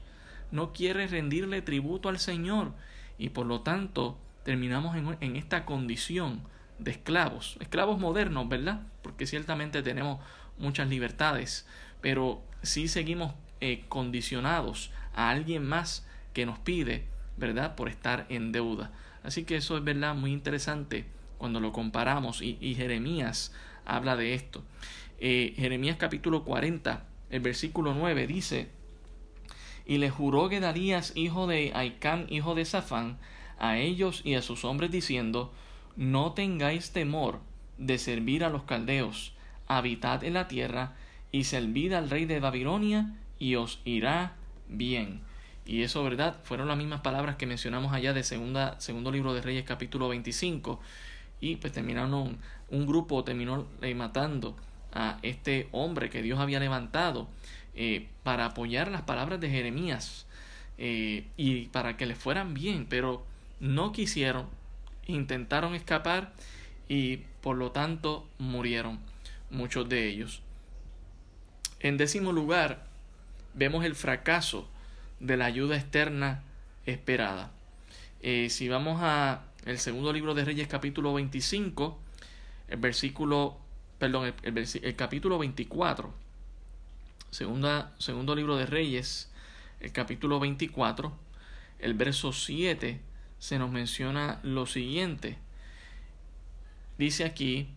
[0.51, 2.73] no quiere rendirle tributo al Señor
[3.17, 6.41] y por lo tanto terminamos en, en esta condición
[6.77, 8.81] de esclavos, esclavos modernos, ¿verdad?
[9.01, 10.19] Porque ciertamente tenemos
[10.57, 11.67] muchas libertades,
[12.01, 17.05] pero si seguimos eh, condicionados a alguien más que nos pide,
[17.37, 17.75] ¿verdad?
[17.75, 18.91] Por estar en deuda.
[19.23, 21.05] Así que eso es verdad muy interesante
[21.37, 23.53] cuando lo comparamos y, Jeremías
[23.85, 24.63] habla de esto.
[25.19, 28.69] Eh, Jeremías capítulo 40, el versículo 9 dice,
[29.85, 33.17] y le juró Gedarías, hijo de Aicán, hijo de Safán,
[33.57, 35.51] a ellos y a sus hombres diciendo,
[35.95, 37.39] no tengáis temor
[37.77, 39.33] de servir a los caldeos,
[39.67, 40.95] habitad en la tierra
[41.31, 44.36] y servid al rey de Babilonia y os irá
[44.67, 45.21] bien.
[45.65, 46.38] Y eso, ¿verdad?
[46.43, 50.80] Fueron las mismas palabras que mencionamos allá de segunda, segundo libro de Reyes capítulo 25.
[51.41, 52.38] Y pues terminaron,
[52.69, 54.56] un grupo terminó eh, matando
[54.91, 57.30] a este hombre que Dios había levantado
[57.75, 60.25] eh, para apoyar las palabras de Jeremías
[60.78, 63.23] eh, y para que le fueran bien, pero
[63.60, 64.47] no quisieron,
[65.06, 66.34] intentaron escapar
[66.88, 68.99] y por lo tanto murieron
[69.52, 70.41] muchos de ellos.
[71.80, 72.88] En décimo lugar,
[73.53, 74.67] vemos el fracaso
[75.19, 76.43] de la ayuda externa
[76.85, 77.51] esperada.
[78.21, 81.99] Eh, si vamos a el segundo libro de Reyes capítulo 25,
[82.69, 83.57] el versículo,
[83.97, 86.13] perdón, el, capítulo 24,
[87.31, 89.31] segunda, segundo libro de Reyes,
[89.79, 91.13] el capítulo 24,
[91.79, 92.99] el verso 7,
[93.39, 95.38] se nos menciona lo siguiente.
[96.97, 97.69] Dice aquí,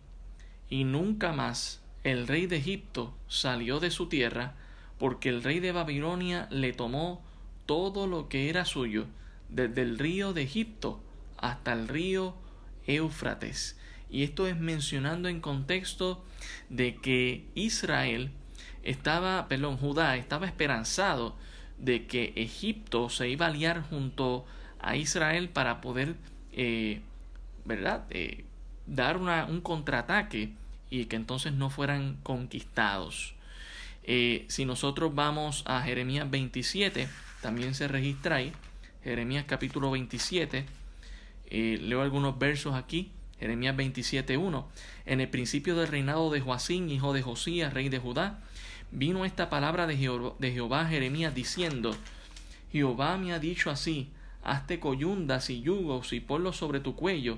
[0.69, 4.55] y nunca más el rey de Egipto salió de su tierra,
[5.03, 7.21] porque el rey de Babilonia le tomó
[7.65, 9.05] todo lo que era suyo,
[9.49, 11.03] desde el río de Egipto
[11.37, 12.35] hasta el río
[12.87, 13.77] Éufrates.
[14.09, 16.23] Y esto es mencionando en contexto
[16.69, 18.31] de que Israel
[18.83, 21.35] estaba, perdón, Judá estaba esperanzado
[21.79, 24.45] de que Egipto se iba a aliar junto
[24.79, 26.15] a Israel para poder,
[26.53, 27.01] eh,
[27.65, 28.45] ¿verdad?, eh,
[28.87, 30.53] dar una, un contraataque
[30.89, 33.32] y que entonces no fueran conquistados.
[34.03, 37.07] Eh, si nosotros vamos a Jeremías 27,
[37.41, 38.53] también se registra ahí,
[39.03, 40.65] Jeremías capítulo 27,
[41.49, 44.65] leo algunos versos aquí, Jeremías 27.1,
[45.05, 48.39] en el principio del reinado de Joacín, hijo de Josías, rey de Judá,
[48.91, 51.95] vino esta palabra de Jehová, de Jehová a Jeremías diciendo,
[52.71, 54.09] Jehová me ha dicho así,
[54.43, 57.37] hazte coyundas y yugos y ponlos sobre tu cuello,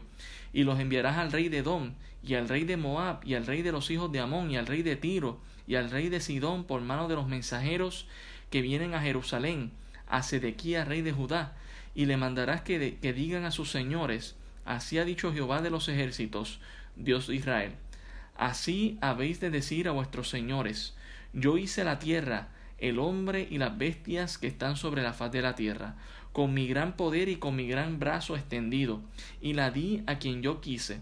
[0.54, 3.62] y los enviarás al rey de Edom, y al rey de Moab, y al rey
[3.62, 6.64] de los hijos de Amón, y al rey de Tiro, y al rey de Sidón
[6.64, 8.08] por mano de los mensajeros
[8.50, 9.72] que vienen a Jerusalén,
[10.08, 11.54] a Sedequía, rey de Judá,
[11.94, 15.88] y le mandarás que, que digan a sus señores, así ha dicho Jehová de los
[15.90, 16.60] ejércitos,
[16.96, 17.72] Dios de Israel,
[18.38, 20.96] así habéis de decir a vuestros señores,
[21.34, 25.42] yo hice la tierra, el hombre y las bestias que están sobre la faz de
[25.42, 25.96] la tierra,
[26.32, 29.02] con mi gran poder y con mi gran brazo extendido,
[29.42, 31.00] y la di a quien yo quise.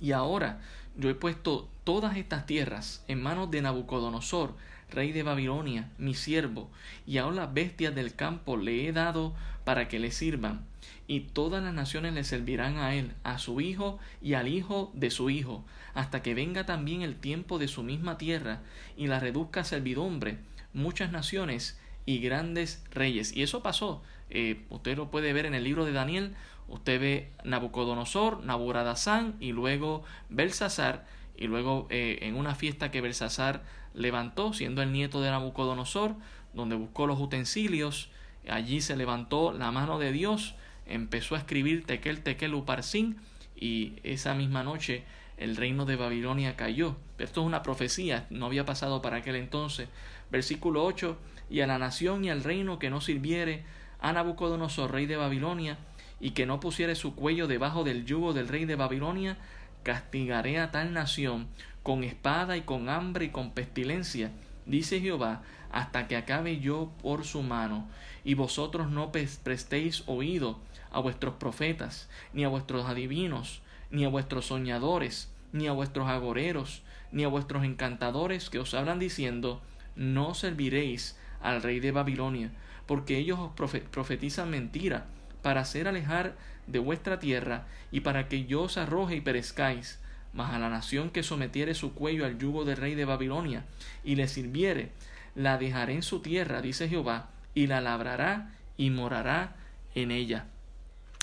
[0.00, 0.60] Y ahora
[0.96, 4.54] yo he puesto todas estas tierras en manos de Nabucodonosor,
[4.90, 6.70] rey de Babilonia, mi siervo,
[7.06, 10.64] y aun las bestias del campo le he dado para que le sirvan,
[11.06, 15.10] y todas las naciones le servirán a él, a su hijo y al hijo de
[15.10, 18.60] su hijo, hasta que venga también el tiempo de su misma tierra,
[18.96, 20.38] y la reduzca a servidumbre,
[20.72, 23.34] muchas naciones y grandes reyes.
[23.34, 24.02] Y eso pasó.
[24.30, 26.34] Eh, usted lo puede ver en el libro de Daniel.
[26.68, 31.06] Usted ve Nabucodonosor, Naburadazán y luego Belsasar.
[31.36, 36.14] Y luego eh, en una fiesta que Belsasar levantó, siendo el nieto de Nabucodonosor,
[36.52, 38.10] donde buscó los utensilios,
[38.48, 40.54] allí se levantó la mano de Dios,
[40.86, 43.16] empezó a escribir Tekel Tekel Uparsin
[43.56, 45.04] y esa misma noche
[45.36, 46.96] el reino de Babilonia cayó.
[47.18, 49.88] Esto es una profecía, no había pasado para aquel entonces.
[50.30, 51.16] Versículo 8,
[51.50, 53.64] y a la nación y al reino que no sirviere
[54.00, 55.78] a Nabucodonosor, rey de Babilonia,
[56.24, 59.36] y que no pusiere su cuello debajo del yugo del rey de Babilonia,
[59.82, 61.48] castigaré a tal nación
[61.82, 64.30] con espada y con hambre y con pestilencia,
[64.64, 67.86] dice Jehová, hasta que acabe yo por su mano,
[68.24, 70.58] y vosotros no prestéis oído
[70.90, 73.60] a vuestros profetas, ni a vuestros adivinos,
[73.90, 76.80] ni a vuestros soñadores, ni a vuestros agoreros,
[77.12, 79.60] ni a vuestros encantadores que os hablan diciendo,
[79.94, 82.50] no serviréis al rey de Babilonia,
[82.86, 85.04] porque ellos os profetizan mentira,
[85.44, 90.00] para hacer alejar de vuestra tierra, y para que yo os arroje y perezcáis.
[90.32, 93.66] Mas a la nación que sometiere su cuello al yugo del rey de Babilonia,
[94.04, 94.88] y le sirviere,
[95.34, 99.54] la dejaré en su tierra, dice Jehová, y la labrará y morará
[99.94, 100.46] en ella.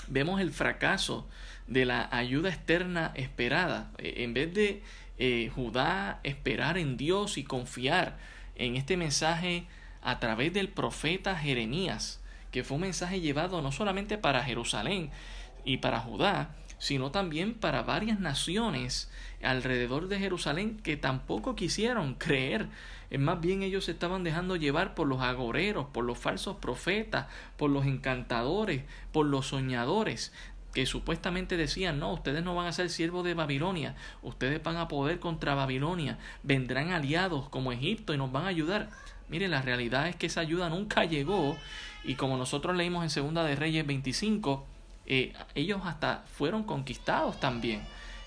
[0.06, 1.28] Vemos el fracaso
[1.66, 3.90] de la ayuda externa esperada.
[3.98, 4.84] E, en vez de
[5.18, 8.18] eh, Judá esperar en Dios y confiar
[8.54, 9.64] en este mensaje
[10.00, 12.21] a través del profeta Jeremías,
[12.52, 15.10] que fue un mensaje llevado no solamente para Jerusalén
[15.64, 19.10] y para Judá, sino también para varias naciones
[19.42, 22.68] alrededor de Jerusalén que tampoco quisieron creer.
[23.18, 27.70] Más bien ellos se estaban dejando llevar por los agoreros, por los falsos profetas, por
[27.70, 30.32] los encantadores, por los soñadores
[30.74, 34.88] que supuestamente decían, no, ustedes no van a ser siervos de Babilonia, ustedes van a
[34.88, 38.88] poder contra Babilonia, vendrán aliados como Egipto y nos van a ayudar.
[39.32, 41.56] Mire, la realidad es que esa ayuda nunca llegó
[42.04, 44.66] y como nosotros leímos en Segunda de Reyes 25,
[45.06, 47.80] eh, ellos hasta fueron conquistados también.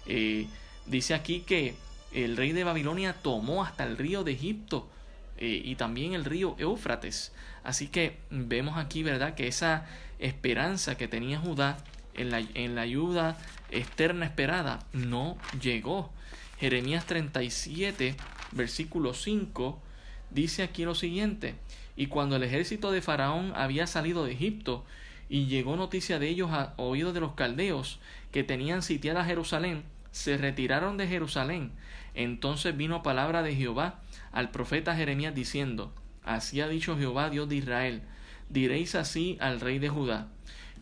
[0.07, 0.47] Eh,
[0.87, 1.75] dice aquí que
[2.11, 4.89] el rey de Babilonia tomó hasta el río de Egipto
[5.37, 7.33] eh, y también el río Éufrates.
[7.63, 9.85] Así que vemos aquí, ¿verdad?, que esa
[10.17, 11.77] esperanza que tenía Judá
[12.15, 13.37] en la, en la ayuda
[13.69, 16.11] externa esperada no llegó.
[16.57, 18.15] Jeremías 37,
[18.53, 19.83] versículo 5,
[20.31, 21.55] dice aquí lo siguiente,
[21.95, 24.83] y cuando el ejército de Faraón había salido de Egipto,
[25.29, 27.99] y llegó noticia de ellos a oídos de los caldeos
[28.31, 31.71] que tenían sitiada Jerusalén, se retiraron de Jerusalén.
[32.13, 33.99] Entonces vino palabra de Jehová
[34.31, 38.01] al profeta Jeremías diciendo, Así ha dicho Jehová Dios de Israel,
[38.49, 40.27] diréis así al rey de Judá,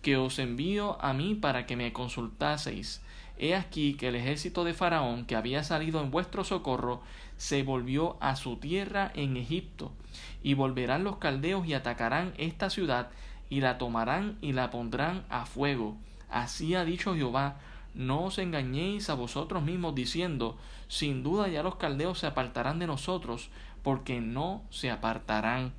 [0.02, 3.02] que os envío a mí para que me consultaseis.
[3.38, 7.02] He aquí que el ejército de Faraón, que había salido en vuestro socorro,
[7.38, 9.92] se volvió a su tierra en Egipto,
[10.44, 13.10] y volverán los caldeos y atacarán esta ciudad
[13.50, 15.96] y la tomarán y la pondrán a fuego.
[16.30, 17.58] Así ha dicho Jehová,
[17.94, 22.88] no os engañéis a vosotros mismos diciendo, sin duda ya los caldeos se apartarán de
[22.88, 23.50] nosotros,
[23.84, 25.74] porque no se apartarán.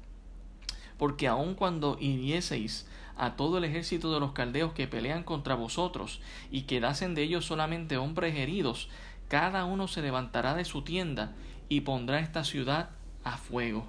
[0.99, 2.87] Porque aun cuando hirieseis
[3.17, 7.47] a todo el ejército de los caldeos que pelean contra vosotros, y quedasen de ellos
[7.47, 8.89] solamente hombres heridos,
[9.29, 11.33] cada uno se levantará de su tienda
[11.69, 12.91] y pondrá esta ciudad
[13.25, 13.87] a fuego.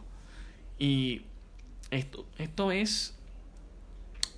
[0.80, 1.24] Y
[1.92, 3.18] esto, esto es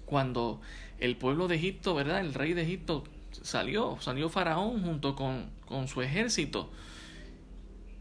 [0.05, 0.61] cuando
[0.99, 2.21] el pueblo de Egipto, ¿verdad?
[2.21, 6.71] El rey de Egipto salió, salió Faraón junto con, con su ejército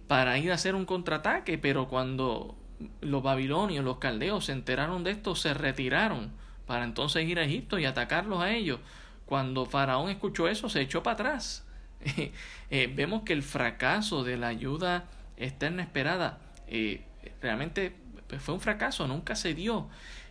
[0.07, 2.57] para ir a hacer un contraataque, pero cuando
[3.01, 6.31] los babilonios, los caldeos se enteraron de esto, se retiraron
[6.67, 8.81] para entonces ir a Egipto y atacarlos a ellos.
[9.25, 11.65] Cuando Faraón escuchó eso, se echó para atrás.
[12.69, 15.05] Eh, vemos que el fracaso de la ayuda
[15.37, 17.05] externa esperada eh,
[17.41, 17.95] realmente
[18.27, 19.89] pues, fue un fracaso, nunca se dio.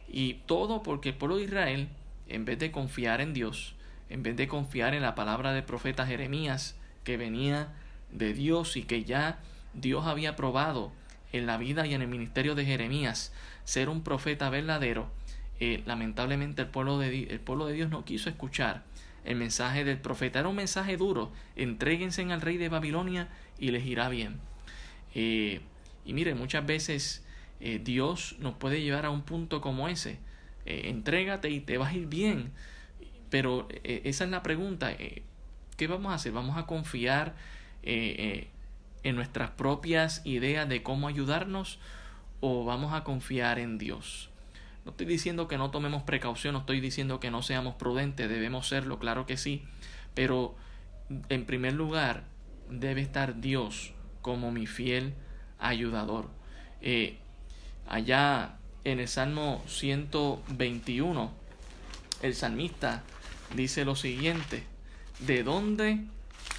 [0.09, 1.87] Y todo porque el pueblo de Israel,
[2.27, 3.75] en vez de confiar en Dios,
[4.09, 7.73] en vez de confiar en la palabra del profeta Jeremías, que venía
[8.11, 9.39] de Dios y que ya
[9.73, 10.91] Dios había probado
[11.31, 15.09] en la vida y en el ministerio de Jeremías ser un profeta verdadero,
[15.59, 18.83] eh, lamentablemente el pueblo, de, el pueblo de Dios no quiso escuchar
[19.23, 20.39] el mensaje del profeta.
[20.39, 21.31] Era un mensaje duro.
[21.55, 24.37] Entréguense al rey de Babilonia y les irá bien.
[25.13, 25.61] Eh,
[26.05, 27.25] y mire, muchas veces
[27.61, 30.19] eh, Dios nos puede llevar a un punto como ese.
[30.65, 32.51] entrégate y te vas a ir bien.
[33.29, 34.95] Pero esa es la pregunta.
[35.77, 36.31] ¿Qué vamos a hacer?
[36.31, 37.35] ¿Vamos a confiar
[37.83, 41.79] en nuestras propias ideas de cómo ayudarnos
[42.39, 44.29] o vamos a confiar en Dios?
[44.85, 48.67] No estoy diciendo que no tomemos precaución, no estoy diciendo que no seamos prudentes, debemos
[48.67, 49.63] serlo, claro que sí,
[50.13, 50.55] pero
[51.29, 52.23] en primer lugar
[52.69, 55.15] debe estar Dios como mi fiel
[55.57, 56.29] ayudador.
[56.81, 57.17] Eh,
[57.87, 61.31] allá en el Salmo 121,
[62.21, 63.01] el salmista
[63.55, 64.63] dice lo siguiente,
[65.19, 66.01] ¿de dónde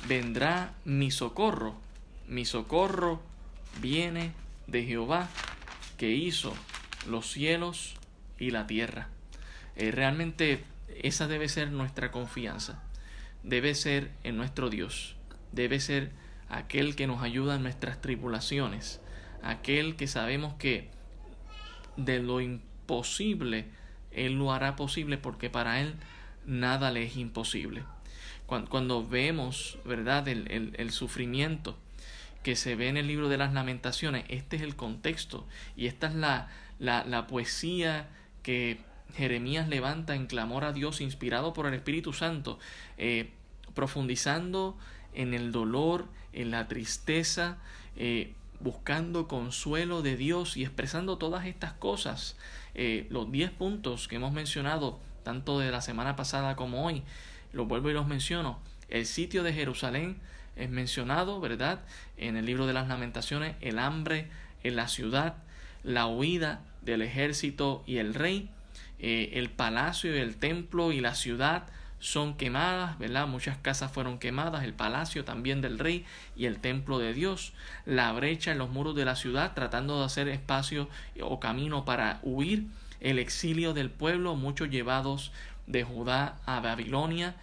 [0.09, 1.77] vendrá mi socorro?
[2.27, 3.23] Mi socorro
[3.81, 4.33] viene
[4.67, 5.29] de Jehová,
[5.97, 6.53] que hizo
[7.09, 7.95] los cielos
[8.38, 9.09] y la tierra.
[9.77, 10.64] Eh, realmente
[11.03, 12.83] esa debe ser nuestra confianza.
[13.42, 15.16] Debe ser en nuestro Dios.
[15.53, 16.11] Debe ser
[16.49, 19.01] aquel que nos ayuda en nuestras tribulaciones.
[19.42, 20.88] Aquel que sabemos que
[21.96, 23.66] de lo imposible
[24.11, 25.94] Él lo hará posible porque para Él
[26.44, 27.85] nada le es imposible.
[28.46, 31.77] Cuando, vemos, ¿verdad?, el, el sufrimiento
[32.46, 36.07] que se ve en el libro de las lamentaciones, este es el contexto y esta
[36.07, 38.09] es la, la, poesía
[38.47, 38.79] que
[39.17, 42.61] Jeremías levanta en clamor a Dios inspirado por el Espíritu Santo,
[42.97, 43.31] eh,
[43.75, 44.79] profundizando
[45.15, 47.59] en el dolor, en la tristeza,
[47.97, 52.37] eh, buscando consuelo de Dios y expresando todas estas cosas.
[52.77, 57.03] Eh, los diez puntos que hemos mencionado, tanto de la semana pasada como hoy,
[57.53, 58.61] los vuelvo y los menciono.
[58.89, 60.21] El sitio de Jerusalén
[60.55, 61.81] es mencionado, ¿verdad?
[62.17, 64.31] En el libro de las lamentaciones, el hambre
[64.63, 65.35] en la ciudad,
[65.83, 68.49] la huida del ejército y el rey,
[68.99, 71.64] eh, el palacio y el templo y la ciudad
[71.99, 73.27] son quemadas, ¿verdad?
[73.27, 77.53] Muchas casas fueron quemadas, el palacio también del rey y el templo de Dios,
[77.85, 80.88] la brecha en los muros de la ciudad tratando de hacer espacio
[81.20, 82.64] o camino para huir,
[83.01, 85.33] el exilio del pueblo, muchos llevados
[85.66, 87.35] de Judá a Babilonia,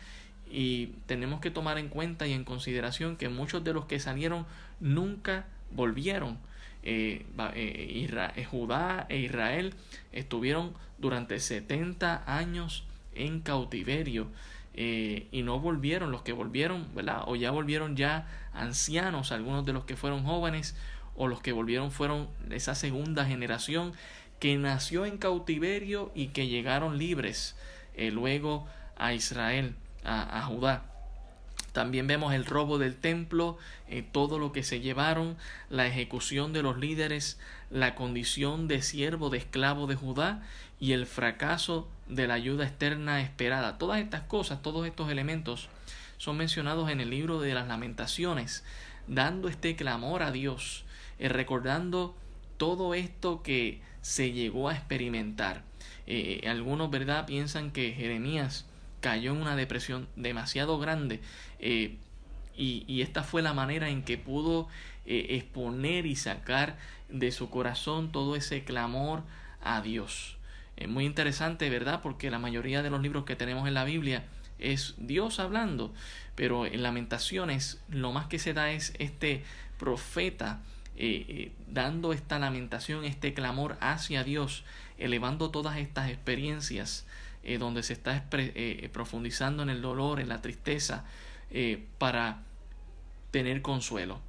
[0.50, 4.46] y tenemos que tomar en cuenta y en consideración que muchos de los que salieron
[4.80, 6.38] nunca volvieron.
[6.86, 9.74] Eh, eh, eh, Judá e Israel
[10.12, 12.84] estuvieron durante 70 años
[13.16, 14.28] en cautiverio
[14.76, 17.24] y no volvieron los que volvieron, ¿verdad?
[17.28, 20.76] O ya volvieron ya ancianos, algunos de los que fueron jóvenes
[21.16, 23.94] o los que volvieron fueron esa segunda generación
[24.40, 27.56] que nació en cautiverio y que llegaron libres
[27.96, 28.68] luego
[28.98, 30.93] a Israel a, Judá.
[31.74, 33.58] También vemos el robo del templo,
[33.90, 35.36] eh, todo lo que se llevaron,
[35.70, 37.40] la ejecución de los líderes,
[37.72, 40.44] la condición de siervo, de esclavo de Judá
[40.80, 43.80] y el fracaso de la ayuda externa esperada.
[43.80, 45.68] Todas estas cosas, todos estos elementos
[46.18, 48.64] son mencionados en el libro de las lamentaciones,
[49.08, 50.86] dando este clamor a Dios,
[51.18, 52.16] eh, recordando
[52.58, 55.64] todo esto que se llegó a experimentar.
[56.06, 58.68] Eh, algunos, ¿verdad?, piensan que Jeremías
[59.04, 61.20] cayó en una depresión demasiado grande
[61.60, 61.98] eh,
[62.56, 64.70] y, esta fue la manera en que pudo
[65.06, 66.78] eh, exponer y sacar
[67.10, 69.24] de su corazón todo ese clamor
[69.62, 70.38] a Dios.
[70.78, 72.00] Es muy interesante, ¿verdad?
[72.02, 74.24] Porque la mayoría de los libros que tenemos en la Biblia
[74.58, 75.94] es Dios hablando,
[76.36, 79.44] pero en lamentaciones lo más que se da es este
[79.80, 80.62] profeta
[80.96, 84.64] eh, dando esta lamentación, este clamor hacia Dios,
[84.98, 87.06] elevando todas estas experiencias
[87.44, 91.06] eh, donde se está eh, profundizando en el dolor, en la tristeza,
[91.52, 92.42] eh, para
[93.32, 94.20] tener consuelo.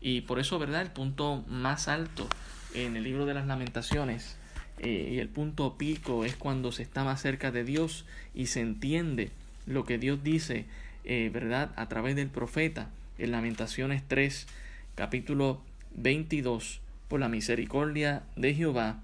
[0.00, 0.80] Y por eso, ¿verdad?
[0.80, 2.26] El punto más alto
[2.74, 4.36] en el libro de las lamentaciones
[4.78, 8.60] eh, y el punto pico es cuando se está más cerca de Dios y se
[8.60, 9.30] entiende
[9.66, 10.64] lo que Dios dice,
[11.04, 11.70] eh, ¿verdad?
[11.76, 14.46] A través del profeta en Lamentaciones 3,
[14.94, 15.60] capítulo
[15.96, 16.80] 22.
[17.08, 19.02] Por la misericordia de Jehová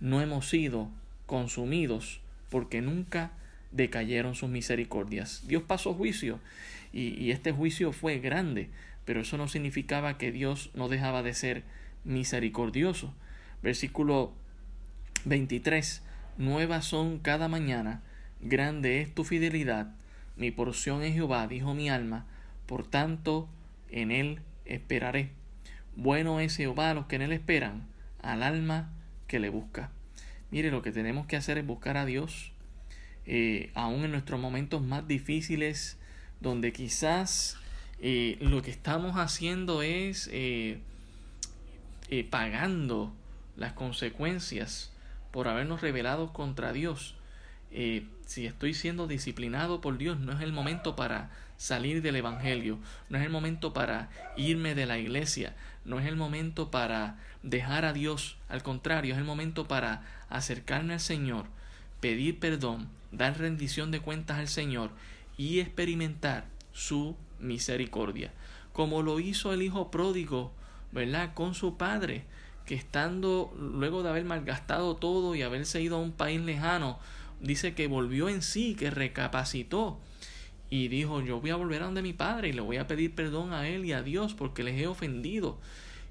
[0.00, 0.88] no hemos sido
[1.26, 2.20] consumidos
[2.50, 3.32] porque nunca
[3.72, 5.46] decayeron sus misericordias.
[5.46, 6.40] Dios pasó juicio
[6.92, 8.70] y, y este juicio fue grande,
[9.04, 11.62] pero eso no significaba que Dios no dejaba de ser
[12.04, 13.14] misericordioso.
[13.62, 14.32] Versículo
[15.24, 16.02] 23.
[16.38, 18.02] Nuevas son cada mañana,
[18.40, 19.92] grande es tu fidelidad.
[20.36, 22.26] Mi porción es Jehová, dijo mi alma,
[22.66, 23.48] por tanto
[23.90, 25.30] en él esperaré.
[25.96, 27.82] Bueno es Jehová a los que en él esperan,
[28.22, 28.92] al alma
[29.26, 29.90] que le busca.
[30.50, 32.52] Mire, lo que tenemos que hacer es buscar a Dios,
[33.26, 35.98] eh, aún en nuestros momentos más difíciles,
[36.40, 37.58] donde quizás
[38.00, 40.80] eh, lo que estamos haciendo es eh,
[42.30, 43.12] pagando
[43.56, 44.90] las consecuencias
[45.32, 47.17] por habernos rebelado contra Dios.
[47.70, 52.78] Eh, si estoy siendo disciplinado por Dios, no es el momento para salir del Evangelio,
[53.08, 55.54] no es el momento para irme de la iglesia,
[55.84, 60.94] no es el momento para dejar a Dios, al contrario, es el momento para acercarme
[60.94, 61.46] al Señor,
[62.00, 64.90] pedir perdón, dar rendición de cuentas al Señor
[65.36, 68.32] y experimentar su misericordia,
[68.72, 70.52] como lo hizo el Hijo pródigo,
[70.92, 71.34] ¿verdad?
[71.34, 72.24] Con su Padre
[72.66, 76.98] que estando luego de haber malgastado todo y haberse ido a un país lejano,
[77.40, 79.98] dice que volvió en sí, que recapacitó
[80.70, 83.14] y dijo, yo voy a volver a donde mi padre y le voy a pedir
[83.14, 85.58] perdón a él y a Dios porque les he ofendido.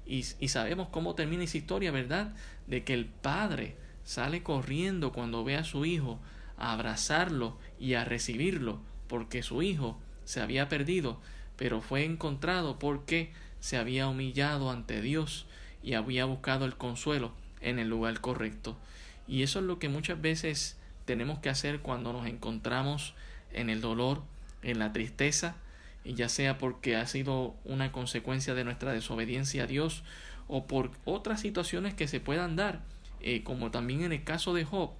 [0.06, 2.34] Y, y sabemos cómo termina esa historia, ¿verdad?
[2.66, 6.18] De que el padre sale corriendo cuando ve a su hijo
[6.56, 11.20] a abrazarlo y a recibirlo porque su hijo se había perdido,
[11.56, 15.46] pero fue encontrado porque se había humillado ante Dios
[15.82, 18.76] y había buscado el consuelo en el lugar correcto.
[19.26, 20.77] Y eso es lo que muchas veces
[21.08, 23.14] tenemos que hacer cuando nos encontramos
[23.54, 24.22] en el dolor,
[24.62, 25.56] en la tristeza,
[26.04, 30.04] y ya sea porque ha sido una consecuencia de nuestra desobediencia a Dios
[30.48, 32.82] o por otras situaciones que se puedan dar,
[33.22, 34.90] eh, como también en el caso de Job.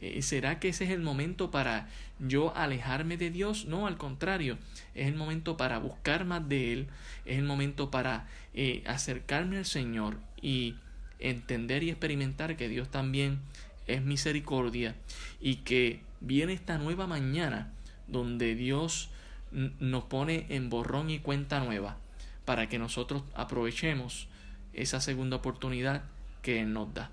[0.00, 1.86] Eh, ¿Será que ese es el momento para
[2.18, 3.66] yo alejarme de Dios?
[3.66, 4.58] No, al contrario,
[4.96, 6.86] es el momento para buscar más de Él,
[7.24, 10.74] es el momento para eh, acercarme al Señor y
[11.20, 13.38] entender y experimentar que Dios también
[13.86, 14.94] es misericordia
[15.40, 17.72] y que viene esta nueva mañana
[18.06, 19.10] donde Dios
[19.50, 21.98] nos pone en borrón y cuenta nueva
[22.44, 24.28] para que nosotros aprovechemos
[24.72, 26.04] esa segunda oportunidad
[26.42, 27.10] que nos da.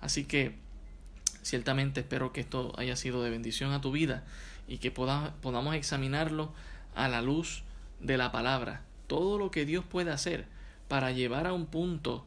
[0.00, 0.56] Así que
[1.42, 4.24] ciertamente espero que esto haya sido de bendición a tu vida
[4.68, 6.52] y que podamos examinarlo
[6.94, 7.62] a la luz
[8.00, 8.82] de la palabra.
[9.06, 10.46] Todo lo que Dios puede hacer
[10.88, 12.24] para llevar a un punto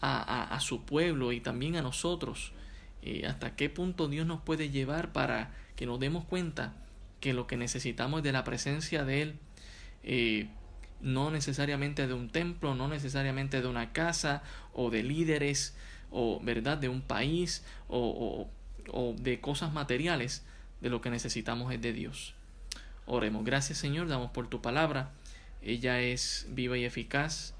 [0.00, 2.52] a, su pueblo y también a nosotros.
[3.02, 6.74] Eh, hasta qué punto Dios nos puede llevar para que nos demos cuenta
[7.20, 9.38] que lo que necesitamos es de la presencia de Él,
[10.02, 10.48] eh,
[11.00, 14.42] no necesariamente de un templo, no necesariamente de una casa
[14.74, 15.74] o de líderes
[16.10, 18.48] o verdad de un país o,
[18.90, 20.44] o de cosas materiales,
[20.80, 22.34] de lo que necesitamos es de Dios.
[23.06, 25.12] Oremos, gracias Señor, damos por tu palabra,
[25.62, 27.54] ella es viva y eficaz.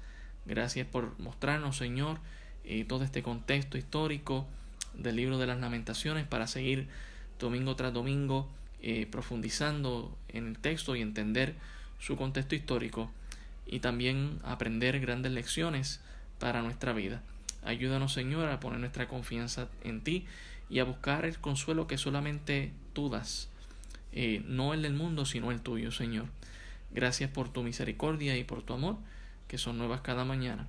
[0.45, 2.19] Gracias por mostrarnos, Señor,
[2.63, 4.47] eh, todo este contexto histórico
[4.93, 6.87] del libro de las lamentaciones para seguir
[7.39, 8.49] domingo tras domingo
[8.81, 11.55] eh, profundizando en el texto y entender
[11.99, 13.11] su contexto histórico
[13.65, 16.01] y también aprender grandes lecciones
[16.39, 17.21] para nuestra vida.
[17.63, 20.25] Ayúdanos, Señor, a poner nuestra confianza en ti
[20.69, 23.49] y a buscar el consuelo que solamente tú das,
[24.13, 26.25] eh, no el del mundo, sino el tuyo, Señor.
[26.91, 28.97] Gracias por tu misericordia y por tu amor
[29.51, 30.65] que son nuevas cada mañana,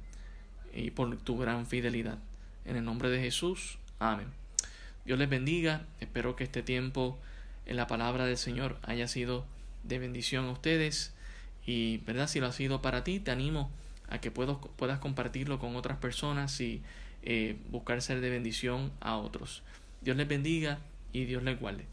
[0.74, 2.18] y por tu gran fidelidad.
[2.64, 3.78] En el nombre de Jesús,
[4.10, 4.28] amén.
[5.04, 7.18] Dios les bendiga, espero que este tiempo
[7.66, 9.46] en la palabra del Señor haya sido
[9.84, 11.12] de bendición a ustedes
[11.66, 12.28] y, ¿verdad?
[12.28, 13.70] Si lo ha sido para ti, te animo
[14.08, 16.82] a que puedas compartirlo con otras personas y
[17.22, 19.62] eh, buscar ser de bendición a otros.
[20.00, 20.80] Dios les bendiga
[21.12, 21.86] y Dios les guarde.